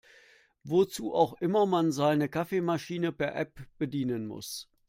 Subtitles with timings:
[0.63, 4.67] Wozu auch immer man seine Kaffeemaschine per App bedienen muss.